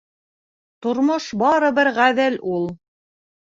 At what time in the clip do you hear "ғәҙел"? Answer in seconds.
2.01-2.41